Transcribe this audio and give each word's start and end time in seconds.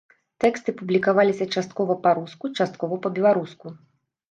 Тэксты 0.45 0.73
публікаваліся 0.79 1.47
часткова 1.59 1.97
па-руску, 2.07 2.53
часткова 2.59 3.01
па-беларуску. 3.07 3.77